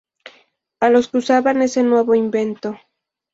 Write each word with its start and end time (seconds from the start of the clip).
a 0.79 0.89
los 0.89 1.09
que 1.09 1.17
usaban 1.19 1.61
ese 1.61 1.83
nuevo 1.83 2.15
invento 2.15 2.75